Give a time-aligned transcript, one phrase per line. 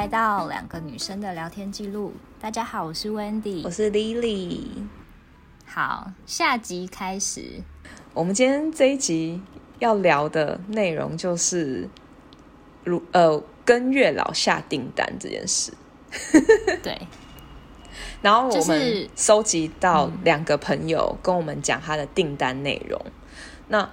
[0.00, 2.14] 来到两个女生的聊天记录。
[2.40, 4.62] 大家好，我是 Wendy，我是 Lily。
[5.66, 7.60] 好，下集开始。
[8.14, 9.42] 我们今天这一集
[9.78, 11.86] 要聊的内容就是，
[12.82, 15.70] 如呃，跟月老下订单这件事。
[16.82, 16.98] 对。
[18.22, 22.98] 然后我们收集到两个朋友跟我们讲他的订单内容。
[23.04, 23.12] 嗯、
[23.68, 23.90] 那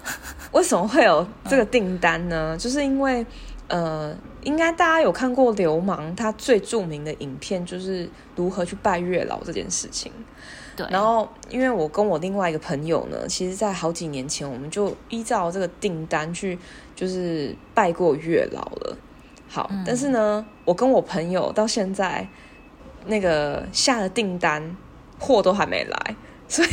[0.54, 2.56] 为什么会有这个订单呢？
[2.56, 3.26] 嗯、 就是因为。
[3.70, 4.16] 呃，
[4.48, 10.10] 应该大家有看过流氓，他最著名的影片就是如何去拜月老这件事情。
[10.74, 10.88] 对。
[10.90, 16.58] 然后，因为我跟我另外一个朋友呢，其实在好几年前，我们就依照这个订单去，
[16.96, 18.98] 就是拜过月老了。
[19.50, 22.26] 好，嗯、但是呢，我跟我朋友到现在
[23.08, 24.78] 那个下的订单
[25.20, 26.16] 货都还没来，
[26.48, 26.70] 所以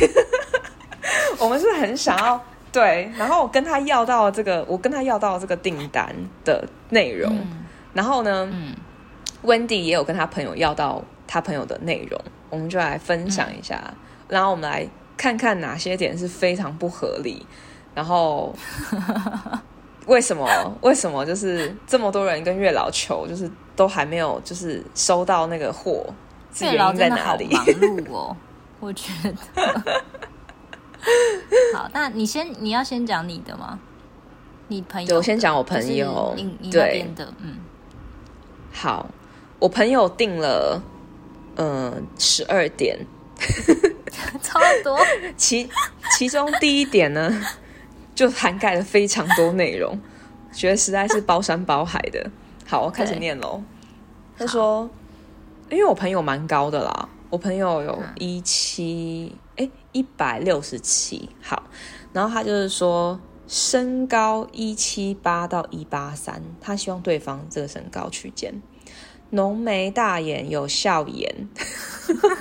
[1.39, 2.41] 我们是很想要。
[2.71, 6.13] 对，然后我跟他要到这个，我跟他要到这个订单
[6.43, 7.64] 的内容，嗯、
[7.95, 8.75] 然后呢、嗯、
[9.43, 12.21] ，Wendy 也有跟他朋友要到他朋友的内容，
[12.51, 13.95] 我们就来分享一下，嗯、
[14.29, 14.87] 然后我们来
[15.17, 17.43] 看看哪些点是非常不合理，
[17.95, 18.53] 然后
[20.05, 20.45] 为什么
[20.81, 26.05] 为什么就是这么多人跟月老求，就是都还没有就是收到那个货，
[26.53, 27.47] 是原因在哪里？
[27.49, 28.37] 忙碌哦，
[28.81, 29.33] 我觉得。
[31.73, 33.79] 好，那你先，你要先讲你的吗？
[34.67, 37.57] 你朋友，我先讲我朋友，你你那边的，嗯，
[38.77, 39.09] 好，
[39.57, 40.83] 我朋友订了，
[41.55, 42.99] 嗯，十二点，
[44.43, 44.99] 超多。
[45.37, 45.69] 其
[46.17, 47.41] 其中第一点呢，
[48.13, 49.97] 就涵盖了非常多内容，
[50.51, 52.29] 觉得实在是包山包海的。
[52.67, 53.63] 好，我开始念喽。
[54.37, 54.89] 他说，
[55.69, 59.33] 因为我朋友蛮高的啦，我朋友有一七。
[59.55, 61.63] 哎，一百六十七，好，
[62.11, 68.61] 然后他就是说身高一七八到一八三，他希望对方这个身高区间，
[69.29, 71.47] 浓眉大眼有笑颜，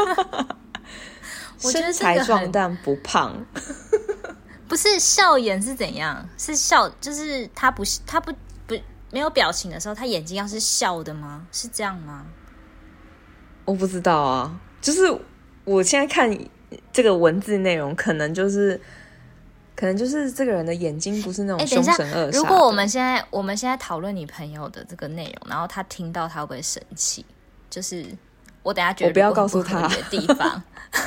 [1.58, 3.44] 身材壮但不胖，
[4.68, 6.28] 不是笑颜是怎样？
[6.38, 8.32] 是笑，就是他不是他不
[8.66, 8.74] 不
[9.10, 11.46] 没有表情的时候，他眼睛要是笑的吗？
[11.52, 12.26] 是这样吗？
[13.64, 15.20] 我不知道啊，就是
[15.64, 16.36] 我现在看。
[16.92, 18.80] 这个文字内容可能就是，
[19.76, 22.36] 可能就是这个人的眼睛不是那种凶神恶煞。
[22.36, 27.24] 如果我们现在我们现在讨论你朋友的这个内容，然后他听到他会不会生气？
[27.68, 28.06] 就是
[28.62, 30.62] 我等下觉得我不要告诉他的地方，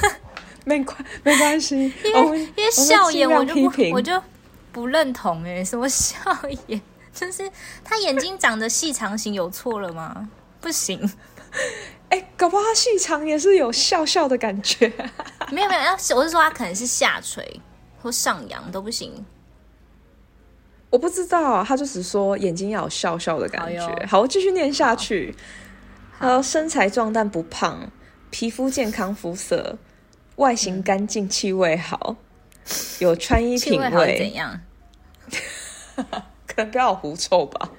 [0.66, 4.22] 没关没关系，因为因为笑眼我就不我就
[4.72, 6.16] 不认同哎，什么笑
[6.68, 6.82] 眼？
[7.14, 7.50] 就是
[7.84, 10.30] 他眼睛长得细长型有错了吗？
[10.60, 11.10] 不行。
[12.10, 14.92] 哎，搞不好他细长也是有笑笑的感觉。
[15.52, 17.60] 没有没有，要我是说他可能是下垂
[18.02, 19.26] 或上扬都不行。
[20.90, 23.82] 我不知道，他就只说眼睛要有笑笑的感觉。
[23.82, 25.36] 好，好，我继续念下去。
[26.18, 27.92] 他说身材壮但不胖，
[28.30, 29.78] 皮肤健康肤色，
[30.38, 32.16] 外形干净，气味好，
[33.00, 33.90] 有穿衣品味。
[33.92, 34.62] 味怎样？
[36.48, 37.72] 可能比较狐臭吧。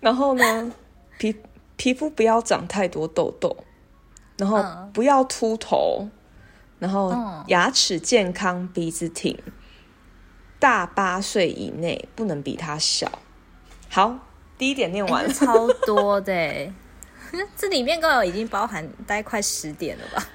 [0.00, 0.72] 然后呢，
[1.18, 1.36] 皮。
[1.74, 3.56] 皮肤不要长太多痘痘，
[4.36, 6.06] 然后不要秃头，
[6.82, 9.38] 然后牙齿健康，鼻子挺，
[10.58, 13.20] 大八岁以内不能比他小。
[13.88, 14.18] 好，
[14.58, 16.72] 第一点念完了，欸、 超多的，
[17.56, 20.26] 这里面刚好已经包含大概快十点了吧？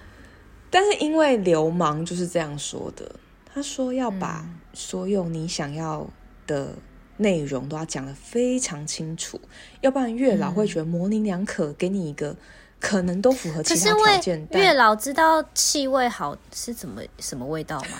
[0.71, 3.17] 但是因为流氓就是这样说的，
[3.53, 6.07] 他说要把所有你想要
[6.45, 6.75] 的。
[7.19, 9.41] 内容都要讲得非常清楚，
[9.81, 12.35] 要不然月老会觉得模棱两可，给你一个
[12.79, 14.47] 可能都符合其他条件。
[14.51, 17.97] 月老知道气味好是怎么什么味道吗？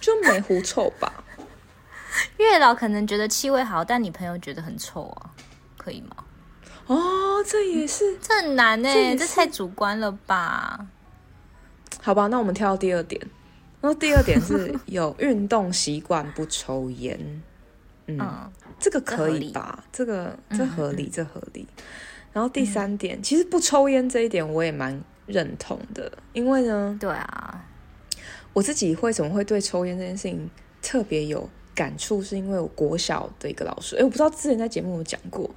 [0.00, 1.24] 就没狐臭吧？
[2.36, 5.30] 月老可能觉得气味好，但你朋友觉得很臭啊，
[5.78, 6.16] 可以吗？
[6.86, 10.86] 哦，这也是，这很难呢，这太主观了吧？
[12.02, 13.20] 好吧，那我们跳到第二点。
[13.80, 17.42] 然后第二点是有运动习惯，不抽烟，
[18.06, 19.84] 嗯，嗯，这个可以吧？
[19.92, 21.66] 这个这合理，这合理。
[22.32, 27.64] 然后第三点，嗯、其实不抽烟这一点我也蛮认同的，因为呢，对啊，
[28.52, 30.50] 我自己为什么会对抽烟这件事情
[30.82, 35.48] 特别有感触，是因为我国小的一个老师，哎，我不知道之前在节目有讲过，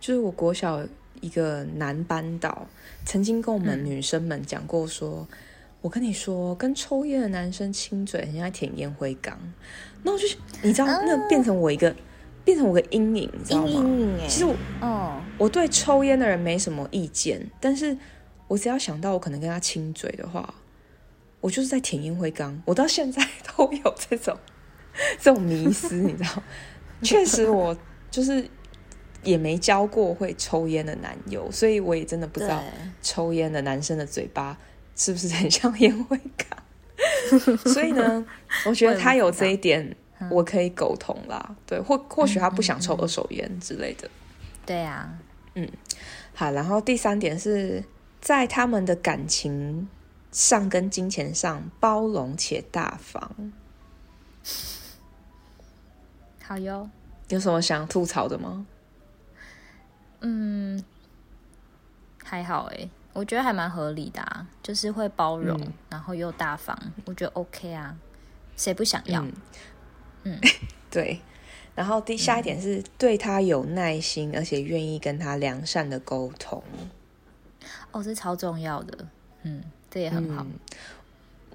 [0.00, 0.82] 就是我国小
[1.20, 2.66] 一个男班导
[3.04, 5.26] 曾经跟我们女生们讲过说。
[5.30, 5.36] 嗯
[5.82, 9.38] 我跟你说，跟抽烟的男生亲嘴，很像在舔烟灰缸。
[10.04, 10.24] 那我就，
[10.62, 11.96] 你知道，那变成我一个，啊、
[12.44, 13.68] 变成我一个阴影，你知道吗？
[13.68, 17.96] 阴影欸、其实我，哦，我对抽烟的人没什么意见，但是
[18.46, 20.54] 我只要想到我可能跟他亲嘴的话，
[21.40, 22.62] 我就是在舔烟灰缸。
[22.64, 23.20] 我到现在
[23.56, 24.38] 都有这种
[25.20, 26.42] 这种迷思，你知道？
[27.02, 27.76] 确实我，
[28.08, 28.48] 就是
[29.24, 32.62] 也没交过会抽烟的男友，所以我也真的不知道
[33.02, 34.56] 抽烟的男生的嘴巴
[34.96, 37.56] 是不是很像烟灰缸。
[37.56, 38.24] 所以呢，
[38.66, 39.96] 我觉得他有这一点，
[40.30, 41.56] 我可以苟同啦。
[41.66, 44.08] 对，或或许他不想抽二手烟之类的。
[44.64, 45.18] 对啊，
[45.54, 45.68] 嗯，
[46.34, 46.50] 好。
[46.52, 47.82] 然后第三点是
[48.20, 49.88] 在他们的感情
[50.30, 53.52] 上跟金钱上包容且大方。
[56.42, 56.88] 好哟，
[57.28, 58.66] 有什么想吐槽的吗？
[60.20, 60.84] 嗯，
[62.22, 67.96] 还好哎，我觉得还蛮合理的啊，就是会包容，嗯、然后又大方，我觉得 OK 啊，
[68.56, 69.22] 谁不想要？
[69.22, 69.32] 嗯，
[70.24, 70.40] 嗯
[70.90, 71.20] 对。
[71.74, 76.62] 然后第下一点是对他有耐心，嗯、而且愿意跟他良善的沟通。
[77.90, 79.06] 哦，这超重要的，
[79.42, 80.46] 嗯，这也很好。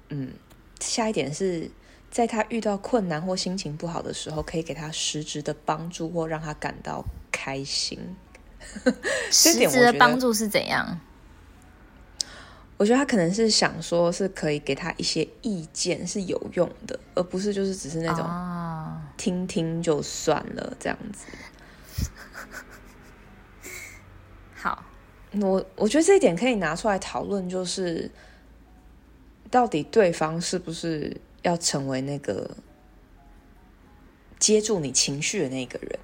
[0.08, 0.32] 嗯，嗯，
[0.80, 1.70] 下一点是。
[2.10, 8.00] 在他遇到困难或心情不好的时候，可以给他实质的帮助或让他感到开心。
[9.30, 10.98] 实质的帮助是怎样？
[12.78, 18.26] 我觉得他可能是想说，是可以给他一些意见是有用的，而不是就是只是那种
[19.18, 21.26] 听听就算了这样子。
[24.56, 24.82] 好，
[25.32, 28.10] 我我觉得这一点可以拿出来讨论，就是
[29.50, 31.20] 到底对方是不是。
[31.42, 32.50] 要成为那个
[34.40, 35.96] 接住你情绪的那个人，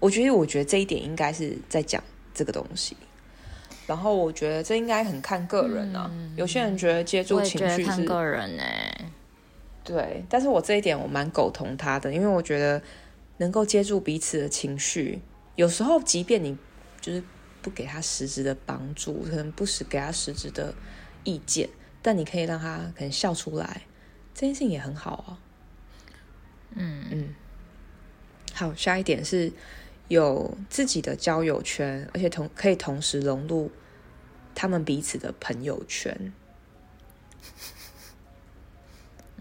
[0.00, 2.02] 我觉得，我觉得这一点应该是在讲
[2.34, 2.96] 这个东西。
[3.86, 6.10] 然后，我觉得这应该很看个人啊。
[6.12, 9.12] 嗯、有些人觉得接住情绪是看个人呢、欸。
[9.84, 12.82] 对，但是我这一点我蛮苟同他的，因为我觉得
[13.36, 15.20] 能够接住彼此的情绪，
[15.54, 16.58] 有时候即便你
[17.00, 17.22] 就是
[17.62, 20.74] 不给他实质的帮助，可能不时给他实质的
[21.22, 21.68] 意见，
[22.02, 23.82] 但你可以让他可能笑出来。
[24.34, 25.38] 这件事情也很好啊，
[26.74, 27.34] 嗯嗯，
[28.52, 29.52] 好，下一点是
[30.08, 33.70] 有自己的交友圈，而且同可以同时融入
[34.54, 36.32] 他们彼此的朋友圈，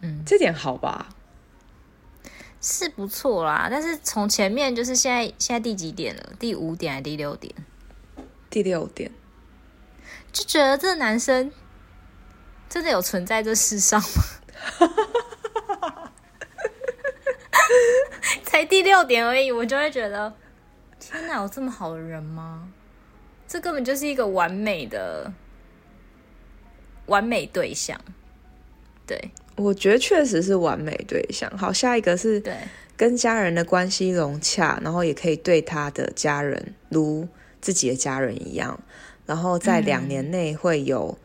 [0.01, 1.09] 嗯，这点好吧？
[2.61, 6.33] 是不错啦，但是从前面就是现在现在第几点了？
[6.39, 7.53] 第五点还是第六点？
[8.49, 9.11] 第六点，
[10.31, 11.51] 就觉得这个男生
[12.67, 14.07] 真的有存在这世上吗？
[18.43, 20.33] 才第六点而已，我就会觉得，
[21.07, 22.67] 天哪，有这么好的人吗？
[23.47, 25.31] 这根本就是一个完美的
[27.05, 27.99] 完美对象。
[29.05, 31.47] 对，我觉得确实是完美对象。
[31.55, 32.57] 好，下一个是对
[32.97, 37.27] 跟家人的关系融洽，然后也可以对他的家人如
[37.61, 38.79] 自己的家人一样，
[39.27, 41.15] 然后在两年内会有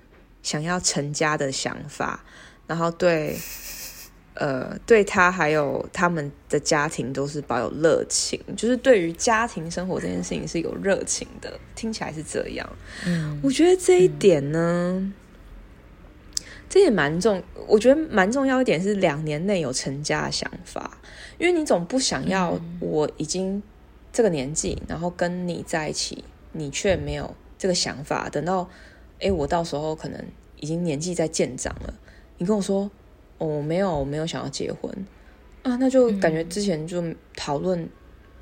[0.42, 2.22] 想要成家的想法。
[2.66, 3.36] 然后对，
[4.40, 12.66] 呃，对他还有他们的家庭都是保有热情，就是对于家庭生活这件事情是有热情的，听起来是这样。
[13.04, 15.12] 嗯，我觉得这一点呢，嗯、
[16.70, 20.98] 这也蛮重，我觉得蛮重要一点是两年内有成家的想法，
[21.36, 23.62] 因为你总不想要我已经
[24.10, 28.66] 这个年纪，然后跟你在一起，你却没有这个想法，等到
[29.20, 30.18] 哎，我到时候可能
[30.60, 31.92] 已经年纪在渐长了。
[32.38, 32.90] 你跟我说，
[33.40, 34.90] 哦，我没有，我没有想要结婚。
[35.64, 37.02] 啊，那就感觉之前就
[37.34, 37.88] 讨论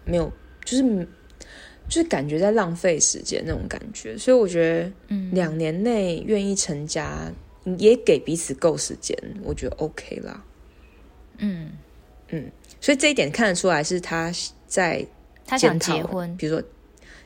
[0.04, 0.30] 没有，
[0.64, 1.08] 就是
[1.88, 7.32] 就是感觉在浪费时间那种感觉，所以我觉得，嗯，两年内愿意成家，
[7.78, 10.44] 也给彼此够时间，我觉得 OK 啦。
[11.38, 11.72] 嗯。
[12.30, 14.30] 嗯，所以这一点看得出来是他
[14.66, 15.02] 在
[15.46, 16.62] 他想结婚，比如说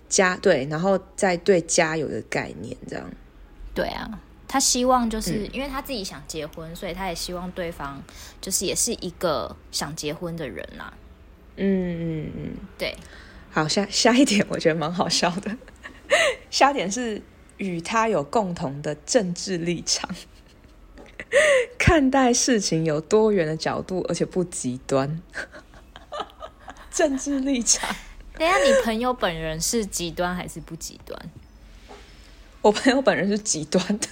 [0.09, 3.11] 家对，然后再对家有一个概念，这样，
[3.75, 4.23] 对啊。
[4.53, 8.03] 他希望就是因为他自己想结婚，嗯、所以他也希望对方
[8.39, 10.93] 就是也是一个想结婚的人啦。
[11.57, 12.95] 嗯嗯嗯，对。
[13.51, 15.57] 好，下下一点我觉得蛮好笑的。
[16.51, 17.23] 下一点是
[17.57, 20.15] 与他有共同的政治立场，
[21.79, 25.23] 看待事情有多元的角度，而且不极端。
[26.93, 27.89] 政治立场。
[28.35, 31.19] 等下，你朋友本人是极端还是不极端？
[32.63, 34.09] 我朋友本人是极端的。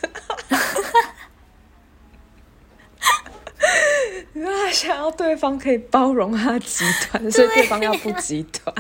[4.33, 8.75] 因为他想要对方可以包容他极端，所以对方要不极端。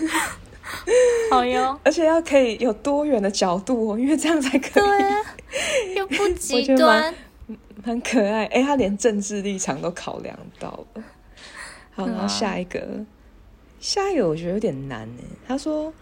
[1.30, 4.84] 好哟，而且要可以有多元的角度哦，因为这样才可以。
[4.84, 5.36] 对啊，
[5.94, 7.14] 又不 极端，
[7.84, 8.46] 蛮可爱。
[8.46, 11.04] 哎，他连政治立场都考量到了。
[11.94, 13.06] 好，然后下一个，嗯啊、
[13.78, 15.22] 下一个我觉得有点难呢。
[15.46, 15.92] 他说。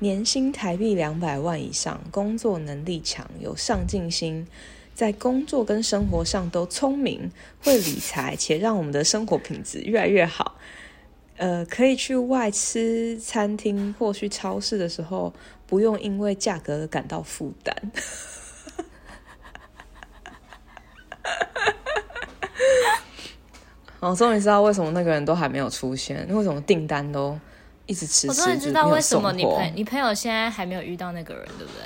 [0.00, 4.46] 年薪台币两百万以上，工作能力强，有上进心，
[4.94, 10.56] 在工作跟生活上都聪明，会理财，且让我们的生活品质越来越好。
[11.36, 15.32] 呃，可以去外吃餐厅或去超市的时候，
[15.66, 17.74] 不用因为价格而感到负担。
[24.00, 27.38] 我 终于知道为什么那个人都还没有出现，为什么订单都
[27.88, 28.28] 一直迟迟。
[28.28, 31.82] 我终于知道为什么你朋你朋友现在还没有遇到那个人，对不对？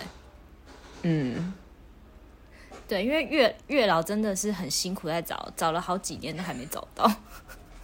[1.05, 1.55] 嗯，
[2.87, 7.11] 对，因为月月老真的是很辛苦在找，找了好几年都还没找到。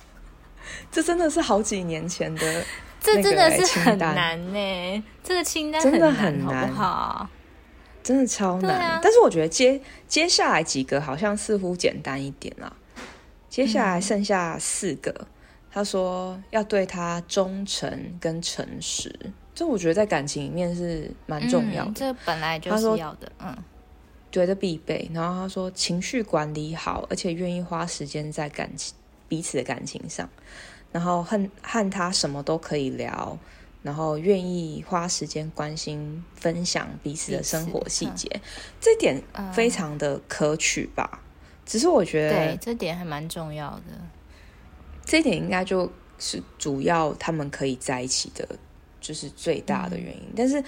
[0.93, 2.65] 这真的是好几年前的，
[3.01, 5.05] 这真的是很难呢。
[5.25, 7.31] 这个清单真的很难，好不好？
[8.03, 8.79] 真的超难。
[8.79, 12.73] 啊、但是我觉得接接下来几个好像似乎简单一点啦。
[13.49, 15.27] 接下来剩下四个，嗯、
[15.79, 19.15] 他说要对他忠诚跟诚实，
[19.55, 21.91] 这我觉得在感情里面是蛮重要的。
[21.93, 23.57] 嗯、这本来就是要的，嗯，
[24.33, 25.09] 觉得必备。
[25.15, 28.93] 然后他说情绪管理好，而且愿意花时间在感情
[29.29, 30.29] 彼此的感情上，
[30.91, 33.39] 然后和和他什么都可以聊，
[33.81, 38.41] 然后愿意花时间关心分享彼此的生活细节，嗯、
[38.81, 41.23] 这点非常的可取吧。
[41.65, 43.83] 只是我觉得，对，这点还蛮重要的。
[45.09, 48.47] 这一点应该就是主要他们可以在一起的，
[49.01, 50.23] 就是最大的原因。
[50.29, 50.63] 嗯、但是，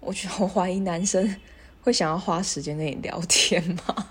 [0.00, 1.36] 我觉得我怀疑男生
[1.82, 4.06] 会想要花时间跟你聊天吗？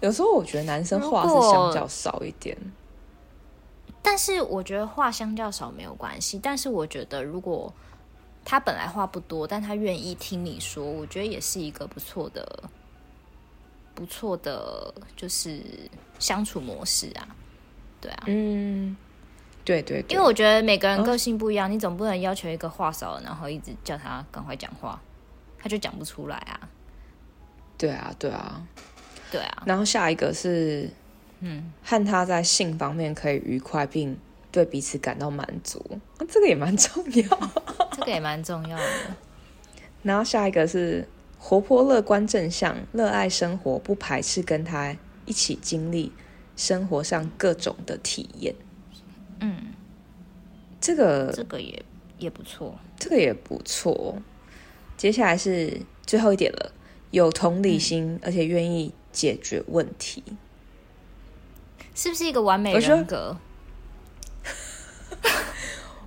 [0.00, 2.56] 有时候我觉得男生话是相较少一点。
[4.00, 6.40] 但是我觉得话相较少没有关系。
[6.42, 7.70] 但是我觉得如果
[8.42, 12.62] 他本来话不多，但他愿意听你说，我觉得也是一个不错的。
[13.94, 15.60] 不错的，就是
[16.18, 17.28] 相处模式啊，
[18.00, 18.96] 对啊，嗯，
[19.64, 25.00] 对对对，因为我觉得每个人个性不一样，哦、你总不能要求一个话少，然后一直叫他赶快讲话，
[25.58, 26.68] 他就讲不出来啊。
[27.76, 28.62] 对啊，对啊，
[29.30, 29.62] 对啊。
[29.66, 30.88] 然后下一个是，
[31.40, 34.18] 嗯，和他在性方面可以愉快，并
[34.50, 35.84] 对彼此感到满足，
[36.28, 37.50] 这个也蛮重要，
[37.92, 38.84] 这个也蛮重要的。
[40.02, 41.06] 然后下一个是。
[41.42, 46.12] 活泼、乐观、正向，热爱生活，不排斥跟他一起经历
[46.60, 48.54] 生活上各种的体验。
[49.40, 49.72] 嗯，
[50.78, 51.82] 这个这个也
[52.18, 54.20] 也不错，这个也不错。
[54.98, 56.72] 接下来是最后一点了，
[57.12, 60.22] 有同理心，嗯、而且愿意解决问题，
[61.94, 63.38] 是不是一个完美人格？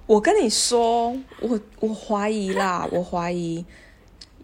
[0.06, 3.66] 我， 我跟你说，我我怀疑啦，我怀疑。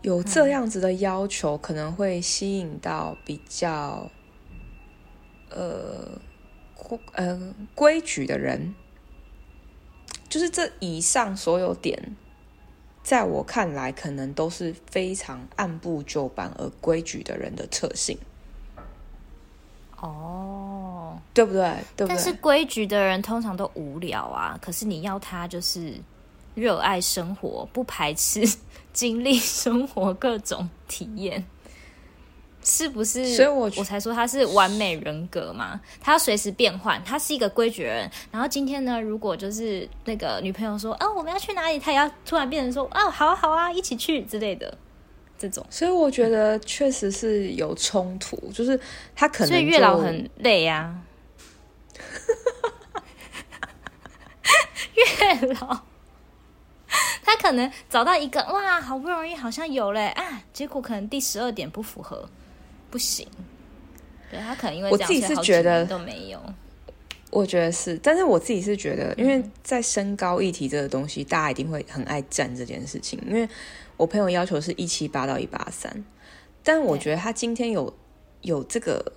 [0.01, 4.09] 有这样子的要求，可能会吸引到比较
[5.49, 6.19] 呃
[7.13, 8.73] 呃规矩的人。
[10.29, 12.15] 就是这以上所有点，
[13.01, 18.15] 在我看来，可能都是非常按部就班而规矩的人的特性。
[19.99, 21.61] 哦，对不对？
[21.97, 22.07] 对不对？
[22.09, 24.55] 但是规矩的人通常都无聊啊。
[24.61, 25.99] 可是你要他就是
[26.53, 28.43] 热爱生活，不排斥。
[28.93, 31.45] 经历生活各种体验，
[32.63, 33.35] 是不是？
[33.35, 35.79] 所以我我才说他是完美人格嘛。
[36.01, 38.09] 他要随时变换，他是一个规矩人。
[38.31, 44.77] 然后今天呢，如果就是那个女朋友说：“哦，我们要去哪里？”他也要突然变成说：“哦，好啊，好啊，一起去之类的。”
[45.39, 48.77] 这种，所以我觉得确实是有冲突，就是
[49.15, 50.99] 他可能所以月老很累呀、啊。
[55.41, 55.79] 月老。
[57.23, 62.27] 他可能找到一个哇，好不容易好像有嘞啊，结果可能第十二点不符合，
[62.89, 63.27] 不行。
[64.29, 66.39] 对，他可能因为，我自己是觉得都没有。
[67.31, 73.19] 我觉得是，但是我自己是觉得，因为在身高议题这个东西，大家一定会很爱站这件事情。
[73.27, 73.47] 因为
[73.97, 76.03] 我朋友要求是一七八到一八三，
[76.63, 77.93] 但我觉得他今天有
[78.41, 79.13] 有这个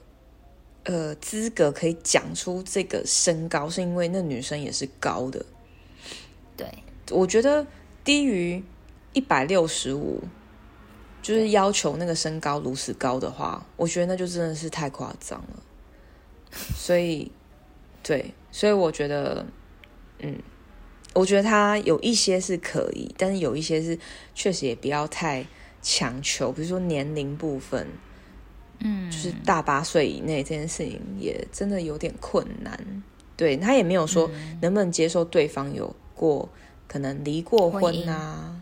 [0.85, 5.45] 呃资格可以讲出这个身高，是因为那女生也是高的。
[6.57, 6.67] 对，
[7.11, 7.67] 我觉得。
[8.05, 8.61] 低于
[9.13, 10.21] 一百六十五，
[11.23, 15.63] 就是要求那个身高如此高的话，我觉得那就真的是太夸张了。
[16.77, 17.33] 所以，
[18.03, 19.47] 对，所以我觉得，
[20.19, 20.37] 嗯，
[21.15, 23.99] 我觉得他有一些是可以，但是有一些是
[24.35, 25.47] 确实也不要太
[25.81, 27.87] 强求，比如说年龄部分，
[28.81, 33.03] 嗯，就是大八岁以内这件事情也真的有点困难。
[33.37, 36.49] 对，他也没有说能不能接受对方有过。
[36.89, 38.61] 可能离过婚啊，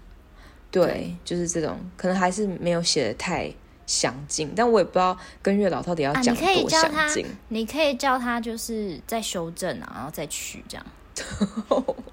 [0.71, 3.53] 对，就是这种，可能还是没有写的太
[3.87, 7.27] 详尽，但我也不知道跟月老到底要讲多详尽。
[7.27, 10.87] 啊，你可以叫他，就是再修正啊，然后再取这样。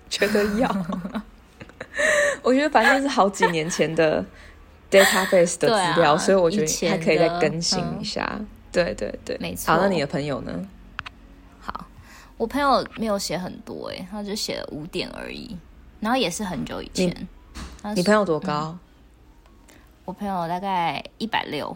[0.09, 0.67] 觉得要，
[2.41, 4.25] 我觉得反正是好几年前的
[4.89, 8.27] database 的资料，啊、所以我觉得还可以再更新一下。
[8.37, 9.71] 嗯、对对对，没错。
[9.73, 10.67] 好，那你的朋友呢？
[11.59, 11.85] 好，
[12.37, 15.55] 我朋友没有写很多，哎，他就写了五点而已，
[15.99, 17.27] 然后也是很久以前。
[17.91, 18.77] 你，你朋友多高？
[18.77, 18.79] 嗯、
[20.05, 21.75] 我朋友大概一百六。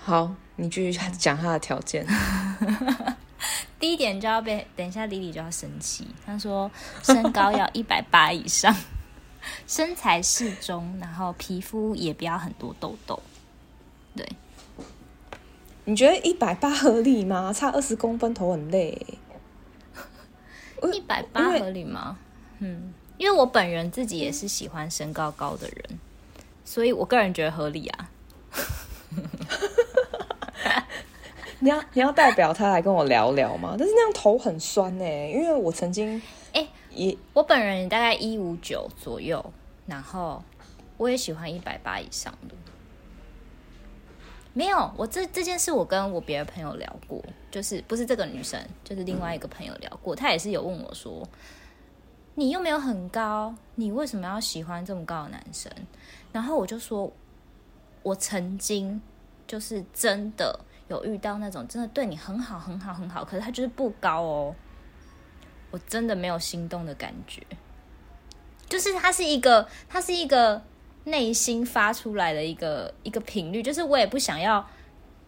[0.00, 2.06] 好，你继续讲他的条件。
[3.78, 6.06] 第一点就要被，等一下李李就要生气。
[6.24, 6.70] 他说
[7.02, 8.74] 身高要 一百八以上，
[9.66, 13.22] 身材适中，然后皮肤也不要很多痘痘。
[14.16, 14.26] 对，
[15.84, 17.52] 你觉得一百八合理吗？
[17.52, 19.18] 差二十公分头很累。
[20.92, 22.16] 一百八合理吗？
[22.60, 25.98] 嗯，因为我本人自己也是喜欢身高高的人，
[26.64, 28.10] 所以我个人觉得合理啊。
[31.60, 33.74] 你要你要代表他来跟我聊聊吗？
[33.78, 36.20] 但是那样头很酸呢，因为我曾经
[36.52, 39.42] 哎，也我本人大概一五九左右，
[39.86, 40.42] 然后
[40.98, 42.54] 我也喜欢一百八以上的。
[44.52, 51.26] 没有，我这这件事我跟我别的朋友聊过，就是不是这个女生，就是另外一个朋友聊过，他也是有问我说，
[52.34, 55.70] 你又没有很高，你为什么要喜欢这么高的男生？
[56.32, 57.12] 然后我就说，
[58.02, 59.00] 我曾经
[59.46, 60.60] 就是真的。
[60.88, 64.54] 有遇到那种真的对你很好很好很好，可是他就是不高哦，
[65.70, 67.42] 我真的没有心动的感觉。
[68.68, 70.62] 就是他是一个，他是一个
[71.04, 74.68] 内心发出来的一个一个频率，就是我也不想要，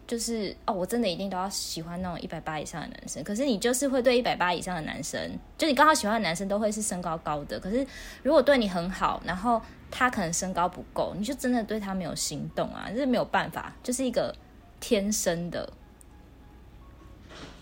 [0.07, 3.23] 就是哦，我真的一定都要喜欢那种一百八以上的男生。
[3.23, 7.59] 可是你就是会对一百八以上的男生，就你刚好喜欢的男生都会是身高高的。
[7.59, 7.85] 可是
[8.23, 9.61] 如果对你很好，然后
[9.91, 14.33] 他可能身高不够，你就真的对他没有心动啊，这是没有办法，就是一个。
[14.79, 15.67] 天生的，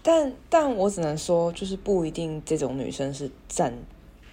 [0.03, 3.73] 但但我只能说，就是不一定这种女生是占，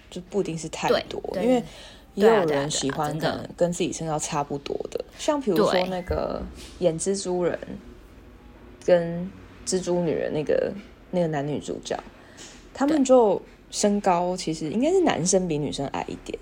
[0.09, 1.63] 就不一定是太多，因为
[2.13, 6.43] 也有人喜欢可能跟自己身高差不多的，像比如说那个
[6.79, 7.57] 演蜘蛛人
[8.85, 9.29] 跟
[9.65, 10.73] 蜘蛛女人那个
[11.11, 11.97] 那个男女主角，
[12.73, 13.41] 他们就
[13.71, 16.37] 身高其实应该是男生比女生矮一点，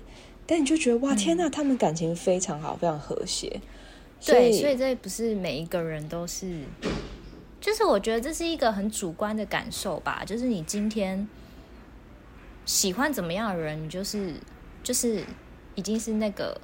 [0.46, 3.60] 但你就觉得哇天呐，他们感情非常好，非常和谐。
[4.24, 6.60] 对，所以这不是每一个人都是，
[7.60, 10.22] 就是我觉得这是一个很主观的感受吧。
[10.24, 11.26] 就是你今天
[12.64, 14.34] 喜欢怎么样的人，你就是
[14.84, 15.24] 就是
[15.74, 16.60] 已经是那个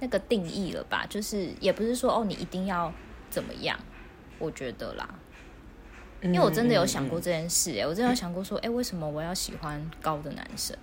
[0.00, 1.06] 那个定义了吧。
[1.08, 2.92] 就是也不是说哦，你一定要
[3.30, 3.78] 怎么样，
[4.38, 5.08] 我觉得啦。
[6.22, 10.76] 因为我真的有想过这件事，哎，我真的有想过说，哎，为什么我要喜欢高的男生？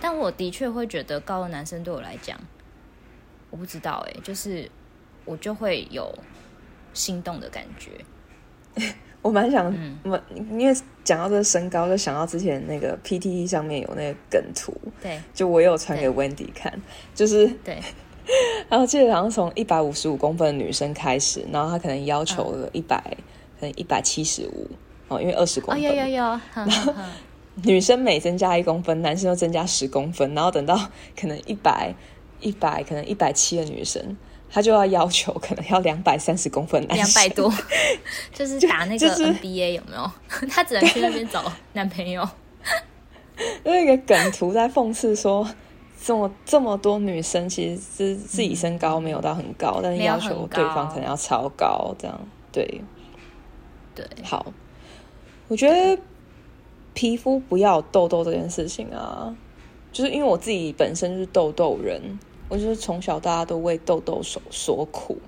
[0.00, 2.38] 但我的确会觉得高的男生对我来讲，
[3.50, 4.70] 我不知道，哎，就是。
[5.24, 6.10] 我就会有
[6.94, 7.90] 心动的感觉。
[9.20, 9.66] 我蛮想，
[10.02, 16.72] 我、嗯、因为讲到这个身高，就想到之前那个 PTT 上面有那个梗图，对，就我有传给 Wendy 看，
[17.14, 17.78] 就是对，
[18.68, 23.16] 然后记得好像从一百五十五公分的女生开始，然后她可能要求了一百、嗯，
[23.60, 24.68] 可能一百七十五
[25.08, 26.22] 哦，因为二十公分，有有有，
[26.54, 26.92] 然后
[27.64, 30.76] 女生每增加一公分，男生又增加十公分，然后等到
[31.18, 31.94] 可能一百
[32.40, 34.16] 一百，可能一百七的女生。
[34.50, 37.52] 他就要要求 可能要两百三十公分，两百多，
[38.32, 40.10] 就是打那个 NBA 有没有？
[40.48, 42.26] 他只能去那边找男朋友。
[43.62, 45.46] 那个梗图在讽刺说，
[46.02, 52.20] 这么这么多女生其实是自己身高没有到很高，嗯、但是要求对方可能要超高，这样
[52.52, 52.80] 对
[53.94, 54.06] 对。
[54.22, 54.46] 好，
[55.48, 56.00] 我觉得
[56.94, 59.36] 皮肤不要痘痘这件事情啊，
[59.92, 62.18] 就是因为我自己本身就是痘痘人。
[62.50, 65.18] 我就是从小大家都为痘痘所所苦，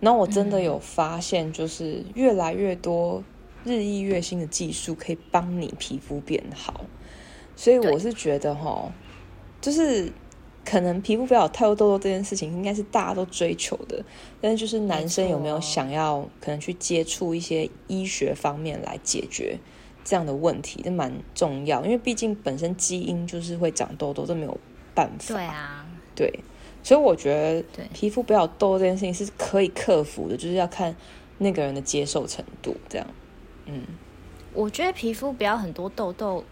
[0.00, 3.22] 然后我真的有发现，就是越来越多
[3.62, 6.86] 日益越新的技术可以帮你皮肤变好，
[7.54, 8.88] 所以我是觉得齁，
[9.60, 10.12] 就是
[10.64, 14.04] 可能皮肤不要有太多痘痘这件事情，应该是大家都追求的，
[14.40, 19.58] 但是就是男生有没有想要可能去接触一些医学方面来解决
[20.04, 24.58] 这样的问题，这蛮重要，因为毕竟本身基因就是会长痘痘，这没有
[24.94, 25.34] 办法。
[25.34, 25.86] 对啊。
[26.14, 26.32] 对，
[26.82, 30.96] 所以我觉得皮肤不要痘这件事情是可以克服的，就是要看
[31.36, 32.74] 那个人的接受程度。
[32.88, 33.06] 这样，
[33.66, 33.82] 嗯，
[34.54, 36.42] 我觉得皮肤不要很多痘痘，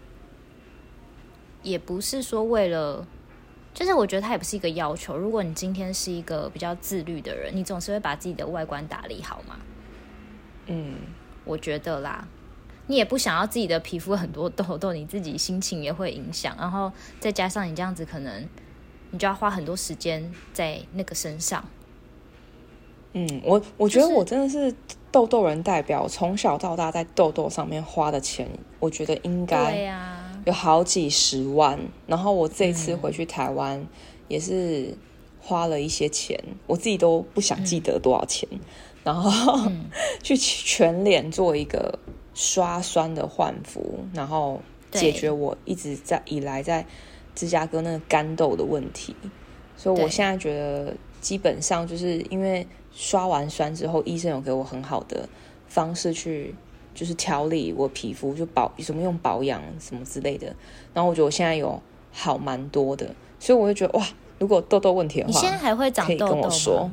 [1.65, 3.05] 也不是说为了，
[3.73, 5.17] 就是我觉得它也不是一个要求。
[5.17, 9.57] 如果你今天是一个比较自律的人，你总是会把自己的外观打理好嘛。
[10.67, 10.95] 嗯，
[11.43, 12.25] 我觉得啦，
[12.87, 16.55] 你也不想要自己的皮肤很多痘痘，你自己心情也会影响。
[16.57, 18.47] 然后再加上你这样子可能。
[19.11, 21.63] 你就要花很多时间在那个身上。
[23.13, 24.75] 嗯，我我觉得我真的是
[25.09, 29.73] 痘痘人代表，从、就是、小到大在痘痘上面花的钱，我觉得应该
[30.45, 31.77] 有好几十万。
[32.07, 33.85] 然后我这次回去台湾
[34.27, 34.97] 也是
[35.39, 38.59] 花了一些钱，我自己都不想记得多少钱，嗯、
[39.03, 39.85] 然后、嗯、
[40.23, 41.99] 去全脸做一个
[42.33, 46.85] 刷酸的换肤，然后解决我一直在以来在
[47.35, 49.15] 芝加哥那个干痘的问题。
[49.77, 55.27] 所以我现在觉得基本上就是因为刷完酸之后，医生有给我很好的
[55.67, 56.55] 方式去
[56.95, 60.47] 就是调理我皮肤，就保什么用保养什么之类的。
[60.95, 61.79] 然后我觉得我现在有
[62.11, 64.07] 好蛮多的，所以我就觉得哇。
[64.37, 66.31] 如果痘痘问题的话，你现在还会长痘痘吗？
[66.31, 66.91] 可以跟我说，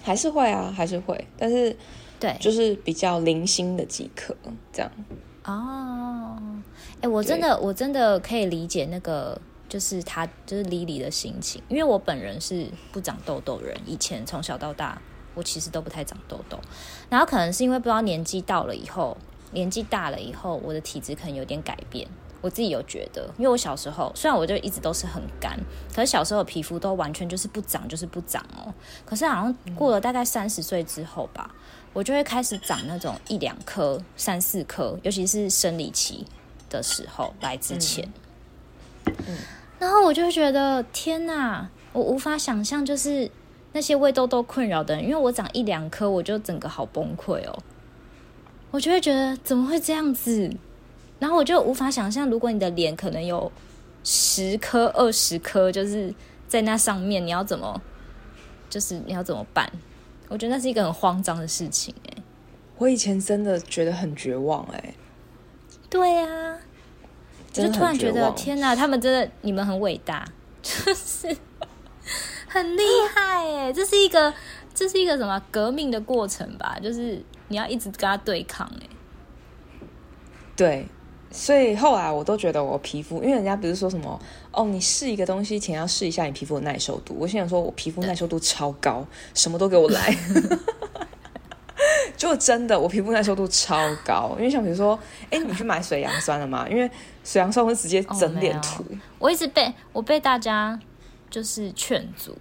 [0.00, 1.76] 还是会啊，还是会，但是
[2.20, 4.32] 对，就是比较零星的几颗
[4.72, 4.88] 这样。
[5.44, 6.38] 哦，
[6.98, 9.36] 哎、欸，我真的，我真的可以理解那个，
[9.68, 15.02] 就是他，就是 Lily 的心情，因为我本人是不长痘痘人，以前从小到大，
[15.38, 16.58] 我其实都不太长痘痘，
[17.08, 19.16] 然后可能是因为不知道年纪到了以后，
[19.52, 22.08] 年纪大了以后，我的体质可能有点改变。
[22.40, 25.58] 我自己有觉得，因为我小时候虽然我就一直都是很干，
[25.94, 28.72] 可是小时候皮肤都完全就是不长，就是不长哦。
[29.04, 31.52] 可是好像过了大概三十岁之后吧，
[31.92, 36.24] 我就会开始长那种一两颗、三四颗，尤其是生理期
[36.70, 38.08] 的时候来之前。
[39.06, 39.38] 嗯嗯、
[39.80, 43.28] 然后我就觉得天哪，我无法想象，就是
[43.72, 47.58] 那些胃痘痘困扰的人，因为我长一两颗，我就整个好崩溃哦。
[48.70, 50.50] 我就会觉得怎么会这样子？
[51.18, 53.50] 然后我就无法想象，如果你的脸可能有
[54.04, 56.14] 十颗、二十颗，就是
[56.46, 57.80] 在那上面，你要怎么，
[58.70, 59.70] 就是你要怎么办？
[60.28, 62.22] 我觉得那是一个很慌张的事情哎。
[62.76, 64.94] 我以前真的觉得很绝望哎。
[65.90, 66.58] 对呀，
[67.50, 70.24] 就突然觉得天哪，他们真的，你们很伟大，
[70.62, 71.34] 就是
[72.48, 72.82] 很厉
[73.14, 73.72] 害哎。
[73.72, 74.32] 这是一个，
[74.74, 76.78] 这是一个什么革命的过程吧？
[76.82, 78.86] 就是你要一直跟他对抗哎。
[80.56, 80.86] 对。
[81.30, 84.18] 所以后来我都觉得我皮肤，因为人家不是说什么
[84.50, 87.14] 哦，你试一个东西前要试一下你皮肤的耐受度。
[87.18, 90.16] 我现在说我皮肤耐受度超高，什么都给我来，
[92.16, 94.34] 就真的我皮肤耐受度超高。
[94.38, 94.98] 因为像比如说，
[95.30, 96.66] 哎，你去买水杨酸了吗？
[96.66, 96.90] 因为
[97.22, 98.82] 水杨酸会直接整脸涂。
[98.84, 100.80] 哦，我一直被我被大家
[101.30, 102.36] 就是劝阻，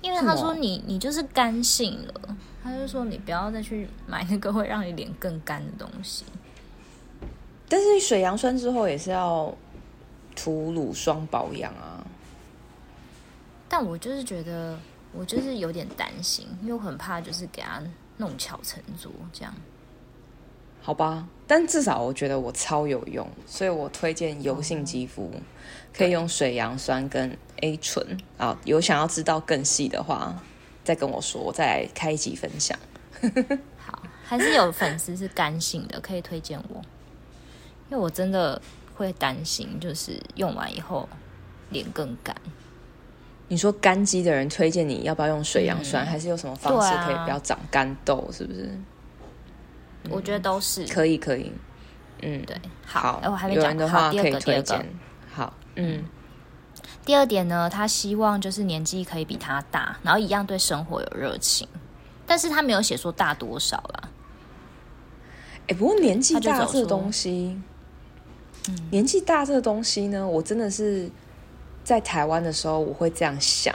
[0.00, 6.24] 因为他说你你就是干性了，他就说你不要再去买那个会让你脸更干的东西。
[7.68, 9.54] 但是水杨酸之后也是要
[10.34, 12.04] 涂乳霜保养啊。
[13.68, 14.78] 但我就是觉得，
[15.12, 17.82] 我就是有点担心，因为我很怕就是给他
[18.18, 19.54] 弄巧成拙这样。
[20.84, 25.30] 好吧，但至少我觉得我超有用，所以我推荐油性肌肤
[25.96, 28.04] 可以用水杨酸跟 A 醇
[28.36, 28.58] 啊。
[28.64, 30.36] 有想要知道更细的话，
[30.82, 32.76] 再跟我说，我再来开一集分享。
[33.78, 36.82] 好，还是有粉丝是干性的，可以推荐我。
[37.88, 38.60] 因为我真的
[38.96, 41.08] 会担心，就是用完以后
[41.70, 42.34] 脸更干。
[43.46, 48.28] 你说干肌的人推荐你要不要用水杨酸，嗯、还是有什么方式可以不要长干痘？
[48.32, 48.68] 是不是？
[50.10, 51.52] 我觉得都是可以，可以。
[52.22, 52.56] 嗯，对。
[52.84, 54.86] 好，我还没讲的话可以推荐。
[55.32, 56.04] 好，嗯。
[57.04, 61.66] 第二点呢，他希望就是年纪可以比他大，然后一样对生活有热情，
[62.26, 64.08] 但是他没有写说大多少啦。
[65.66, 67.60] 哎，不过年纪大这个东西。
[68.92, 71.10] 年纪大这个东西呢，我真的是
[71.82, 73.74] 在台湾的时候我会这样想，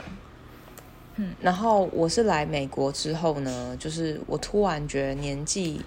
[1.16, 5.82] 嗯，然后我是来美国之后呢，就是我突然觉得年纪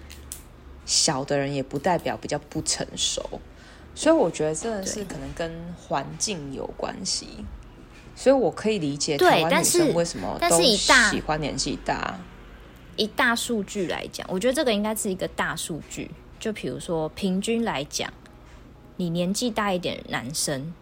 [0.91, 3.39] 小的人也不代表比较不成熟，
[3.95, 7.45] 所以我觉得真的是可能跟环境有关系，
[8.13, 12.19] 所以我可以理解台湾女生为什么都喜欢年纪大。
[12.97, 18.11] 以大数据来讲，我觉得这个应该是一个大数据，就比如说平均来讲。
[18.97, 20.73] 你年纪大一点，男生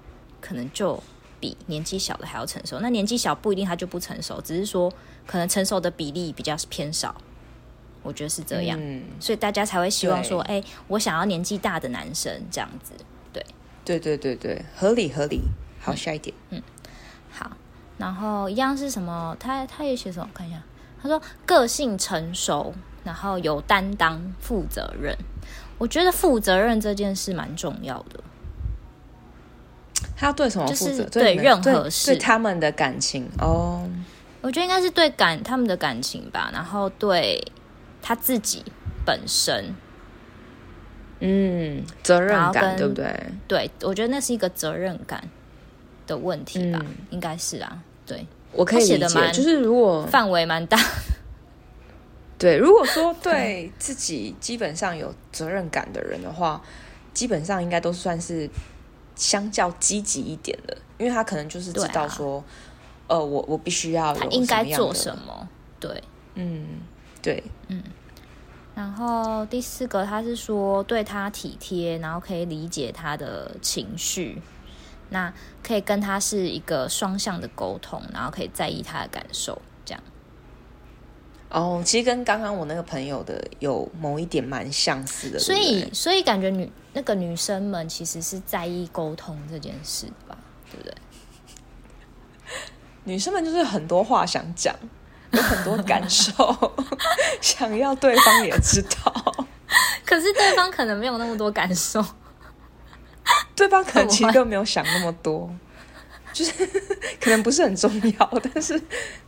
[0.41, 1.01] 可能就
[1.39, 2.79] 比年纪小的还要成熟。
[2.81, 4.91] 那年纪小不一定他就不成熟，只是说
[5.25, 7.15] 可能成熟的比例比较偏少。
[8.09, 12.93] 我觉得是这样，嗯、所以大家才会希望说，哎、欸，我想要年纪大的男生这样子。
[13.31, 13.45] 对，
[13.85, 15.41] 对对对对，合理合理。
[15.79, 16.59] 好，下一点，嗯，
[17.29, 17.51] 好，
[17.99, 19.37] 然后一样是什么？
[19.39, 20.27] 他他也写什么？
[20.33, 20.59] 我看一下，
[21.01, 25.15] 他说个性成熟，然后有担当、负责任。
[25.77, 28.19] 我觉得负责任这件事蛮重要的。
[30.17, 30.85] 他要对什么负责？
[30.89, 33.87] 就是对任何事，对他们的感情哦。
[34.41, 37.45] 我觉得应该是对感他们的感情吧，然后对
[38.01, 38.63] 他自己
[39.05, 39.73] 本身，
[41.19, 43.13] 嗯，责任感对不对？
[43.47, 45.23] 对，我觉得那是一个责任感
[46.07, 47.83] 的问题吧，嗯、应该是啊。
[48.05, 50.77] 对，我可以理解，就是如果范围蛮大。
[52.39, 56.61] 对，如果说 对自己基本上有责任感的人的话，
[57.13, 58.49] 基本上应该都算是
[59.15, 62.41] 相较积极一点的，因为他可能就是知道说，
[63.07, 65.49] 呃，我我必须要他应该做什么？
[65.81, 66.01] 对，
[66.35, 66.65] 嗯，
[67.21, 67.81] 对，嗯。
[68.75, 74.41] 然后第四个，他是说对他体贴，然后可以理解他的情绪，
[75.09, 80.01] 那可以跟他是一个双向的沟通，然后可以在意他的感受，这样。
[81.49, 90.37] 哦，其实跟刚刚我那个朋友的有某一点蛮相似的，所以所以感觉女那个女生们其实是在意沟通这件事吧，
[90.71, 90.95] 对不对？
[93.03, 94.73] 女生们就是很多话想讲。
[95.31, 96.33] 有很多感受，
[97.41, 99.47] 想要对方也知道，
[100.05, 102.03] 可是对方可能没有那么多感受，
[103.55, 105.49] 对方可能其实都没有想那么多，
[106.33, 106.51] 就是
[107.21, 108.81] 可能不是很重要，但是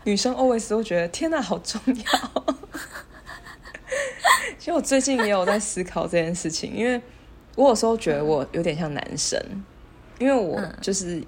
[0.03, 1.93] 女生 always 都觉得天哪，好重要。
[4.57, 6.99] 其实我最近也有在思考这件事情，因为
[7.55, 9.39] 我有时候觉得我有点像男生，
[10.17, 11.23] 因为我就是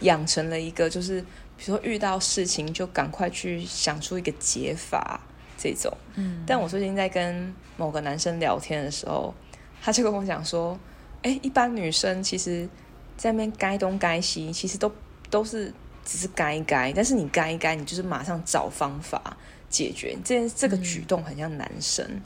[0.00, 1.24] 养成了一个就是。
[1.58, 5.20] 比如说遇到事情就赶快去想出一个解法
[5.58, 9.34] 这种，嗯，但我最近在跟某个男生聊天的时候，
[9.82, 10.78] 他就跟我讲说，
[11.22, 12.68] 哎，一般女生其实
[13.16, 14.90] 在那边该东该西，其实都
[15.28, 19.36] 都是只是该一该，但是你该一该，你就是马上找方法
[19.68, 20.16] 解决。
[20.24, 22.22] 这件这个举动很像男生，嗯，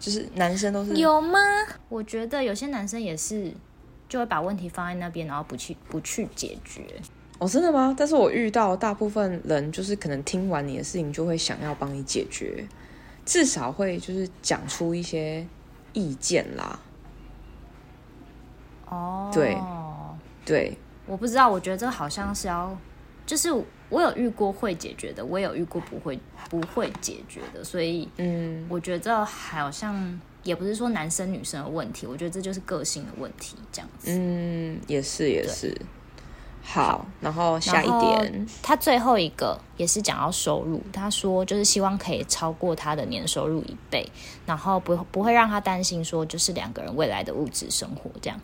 [0.00, 1.38] 就是男生都是有吗？
[1.88, 3.54] 我觉得有些男生也是
[4.08, 6.82] 就会把问题放在那边，然后不去不去解决。
[7.38, 7.94] 哦，真的吗？
[7.96, 12.66] 但是我遇到大部分人，就是可能听完你的事情，就会想要帮你解决，
[13.26, 15.46] 至少会就是讲出一些
[15.92, 16.80] 意见啦。
[18.88, 19.56] 哦，对
[20.46, 22.74] 对，我不知道，我觉得这好像是要，
[23.26, 23.52] 就是
[23.90, 26.18] 我有遇过会解决的，我也有遇过不会
[26.48, 34.10] 不会解决的，所以嗯，我觉得这好像也不是说男生女生的问题，我觉得这就是个性的问题，这样子。
[34.10, 35.76] 嗯，也是也是。
[36.68, 44.06] 好，然后下一点，他最后一个也是讲到收入，他说就是希望可以超过他的年收入一倍，
[44.44, 48.38] 然后不不会让他担心说就是两个人未来的物质生活这样。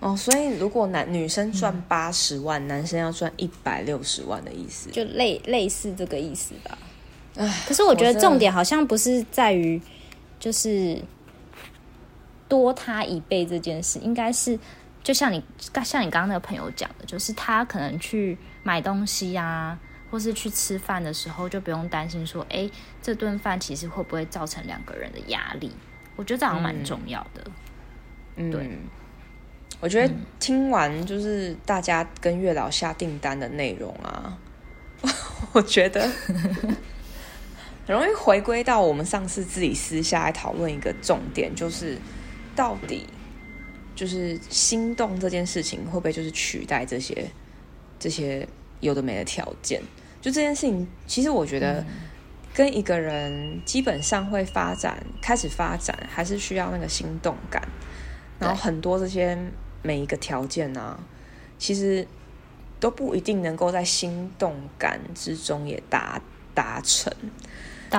[0.00, 6.76] 哦，所以如果男女生赚八十万，嗯，男生要赚一百六十万的意思，就类类似这个意思吧。
[7.36, 9.80] 唉，可是我觉得重点好像不是在于
[10.40, 11.00] 就是
[12.48, 14.58] 多他一倍这件事，应该是。
[15.06, 15.40] 就像你
[15.84, 19.78] 像你刚刚那个朋友讲的，就是他可能去买东西呀、啊，
[20.10, 22.68] 或是去吃饭的时候，就不用担心说，哎，
[23.00, 25.70] 这顿饭其实会不会造成两个人的压力？
[26.16, 27.44] 我觉得这好像蛮重要的。
[28.34, 28.68] 嗯，对，
[29.78, 34.36] 我觉得听完就是大家跟月老下订单的内容啊，
[35.54, 36.00] 我觉得
[37.86, 41.96] 很容易回归到我们上次自己私下来讨论一个重点，就是
[42.56, 43.06] 到底。
[43.96, 47.28] 就是心动这件事情会不会就是取代这些
[47.98, 48.46] 这些
[48.78, 49.82] 有的没的条件？
[50.20, 51.84] 就这件事情，其实我觉得
[52.54, 57.60] 跟一个人基本上会发展开始发展，还是需要那个心动感。
[58.38, 59.36] 然后很多这些
[59.82, 61.00] 每一个条件呢、啊，
[61.58, 62.06] 其实
[62.78, 66.20] 都不一定能够在心动感之中也达
[66.54, 67.12] 达成。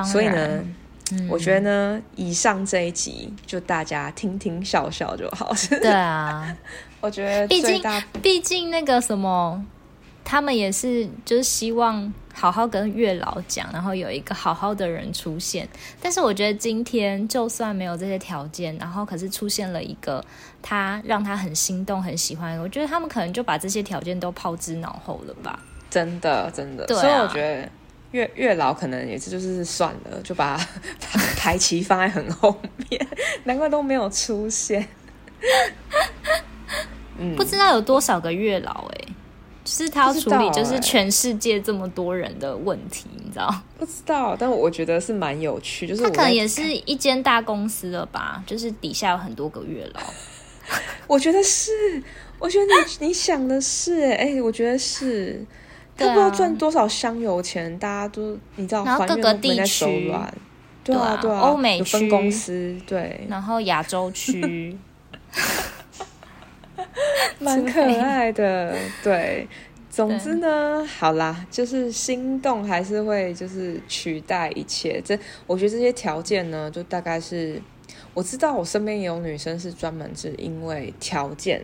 [0.05, 0.63] 所以呢。
[1.11, 5.51] 嗯、我觉得呢，以上这一集就大家听听笑笑就好。
[5.79, 6.55] 对啊，
[6.99, 7.81] 我觉得毕竟
[8.21, 9.65] 毕竟那个什么，
[10.25, 15.65] 他们也是就是希望好好跟月老讲，然后有一个好好的人出现。
[16.01, 20.21] 但是我觉得今天就算没有这些条件，然后可是出现了一个
[20.61, 25.57] 他让他很心动、很喜欢，我觉得他们可能就把这些条件都抛之脑后了吧。
[25.89, 26.85] 真的，真的。
[26.87, 27.69] 所以我觉得。
[28.11, 30.57] 月月老可能也是，就是算了，就 把
[31.35, 32.55] 排期放在很后
[32.89, 33.07] 面，
[33.43, 34.87] 难怪都没有出现。
[37.19, 39.07] 嗯，不知道有多少个月老哎、欸，
[39.63, 43.53] 就是他要处理，就是全世界这么多人的问题，你知道？
[43.77, 50.01] 不知道，但我觉得是蛮有趣，就是他可能也是一间大公司了吧，就是底下有很多个月老。
[51.07, 51.71] 我觉得是，
[52.39, 55.45] 我觉得你你想的是哎、欸，我觉得是。
[55.97, 60.13] 他不知道赚多少香油钱，大家都你知道，然后各个地区，
[60.83, 64.77] 对啊对啊，欧美区分公司对，然后亚洲区，
[67.39, 69.47] 蛮可爱的，对。
[69.89, 75.01] 总之呢，好啦，就是心动还是会就是取代一切。
[75.03, 77.59] 这我觉得这些条件呢，就大概是
[78.13, 81.63] 我知道，我身边也有女生是专门是因为条件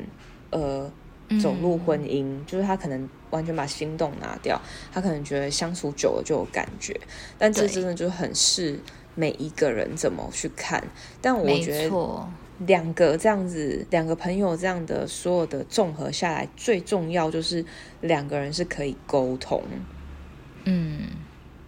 [0.50, 0.92] 呃
[1.40, 3.10] 走入婚姻，嗯、就是他可能。
[3.34, 6.96] 完全把心动拿掉，他可能觉得相处久了就有感觉，
[7.36, 8.80] 但这真的就很视
[9.16, 10.84] 每一个人怎么去看。
[11.20, 12.28] 但我觉得
[12.68, 17.66] 两个这样子，两个朋友这样的所有的综合下来，最重要就是
[18.02, 19.64] 两个人是可以沟通，
[20.66, 21.08] 嗯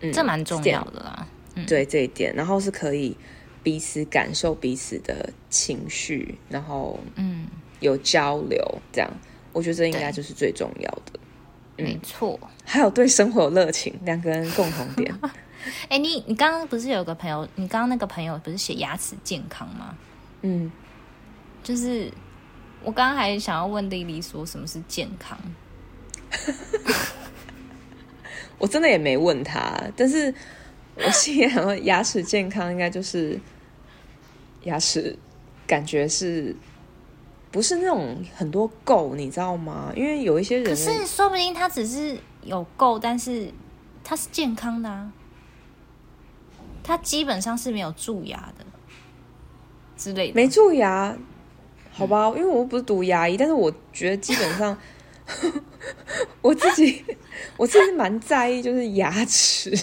[0.02, 1.28] 嗯，这蛮重要的啦。
[1.56, 3.18] 嗯、对这一点，然后是可以
[3.64, 7.48] 彼此感受彼此的情绪，然后嗯
[7.80, 9.10] 有交流，这样
[9.56, 11.20] 我觉得这应该就是最重要的。
[11.78, 15.18] 嗯、没错，还有对生活有热情，两个人共同点。
[15.88, 17.48] 哎，你你刚刚不是有个朋友？
[17.56, 19.98] 你刚刚那个朋友不是写牙齿健康吗？
[20.42, 20.70] 嗯，
[21.64, 22.12] 就是
[22.84, 25.40] 我刚刚还想要问丽丽说什么是健康。
[28.58, 30.34] 我真的也没问他，但是
[30.96, 33.40] 我心里想说， 牙齿健康应该就是
[34.64, 35.18] 牙齿
[35.66, 36.56] 感觉是
[37.56, 39.90] 不是那种很多垢，你知道吗？
[39.96, 43.50] 因为有一些人，可是说不定他只是有垢，但是
[44.04, 45.10] 他是健康的啊。
[46.84, 48.66] 他基本上是没有蛀牙的
[49.96, 51.18] 之类的，没蛀牙，
[51.94, 52.28] 好吧？
[52.36, 54.78] 因为我不是读牙医，但是我觉得基本上
[56.44, 57.06] 我自己
[57.56, 59.74] 我自己蛮在意，就是牙齿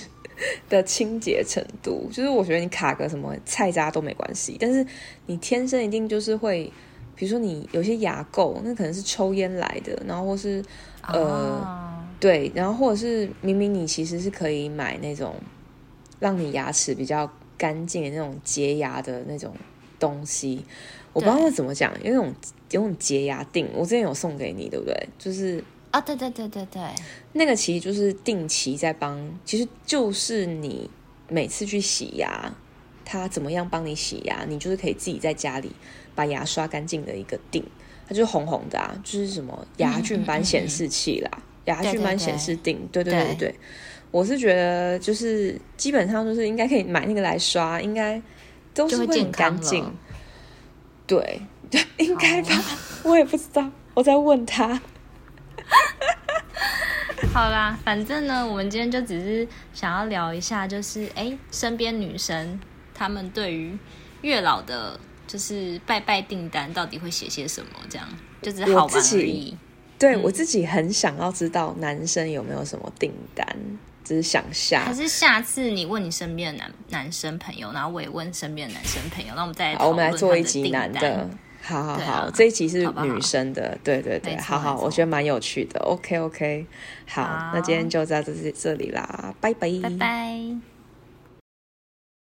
[0.69, 2.07] 的清洁程度。
[2.13, 4.87] 就是我觉得你卡个什么菜渣都没关系，但是
[5.25, 6.71] 你天生一定就是会，
[7.17, 10.65] 比如说你有些牙垢，那可能是抽烟来的，然后或是
[11.03, 12.21] 呃、oh.
[12.21, 15.35] 对，然后或者是明明你其实是可以买那种。
[16.21, 19.53] 让你牙齿比较干净的那种洁牙的那种
[19.99, 20.65] 东西，
[21.13, 22.33] 我不知道那怎么讲，有那种
[22.71, 25.09] 有种洁牙錠，我之前有送给你，对不对？
[25.19, 26.81] 就是啊，对对对对对，
[27.33, 30.89] 那个其实就是定期在帮，其实就是你
[31.27, 32.55] 每次去洗牙，
[33.05, 35.73] 它怎么样帮你洗牙，你就是可以自己在家里
[36.15, 37.65] 把牙刷干净的一个定，
[38.07, 43.49] 它就是红红的啊，就是什么牙菌斑显示器啦，嗯嗯嗯嗯牙菌斑显示定，对对对对对。
[43.49, 43.55] 对
[44.11, 48.21] 我是觉得，就是基本上就是应该可以买那个来刷，应该
[48.75, 49.91] 都是会很干净。
[51.07, 52.63] 对对，应该吧？
[53.05, 54.79] 我也不知道，我在问他。
[57.33, 62.61] 好啦，反正呢，我们今天就只是想要聊一下，就是哎，身边女生
[63.03, 63.77] 她们对于
[64.23, 67.71] 月老的，就是拜拜订单到底会写些什么？
[67.89, 68.09] 这样
[68.41, 69.57] 就只是好玩而已。
[69.99, 73.47] 对、嗯、我自己很想要知道男生有没有什么订单。
[74.05, 81.31] 只是想下，可是下次你问你身边的男男生朋友，然后我也问身边的男生朋友，那我们再来，我们来做一集男的，
[81.63, 86.67] 好好好，啊、这一集是女生的，好好对对对，好好，我觉得蛮有趣的，OK OK，
[87.07, 90.72] 好，好，那今天就在这这里啦，拜拜，拜拜。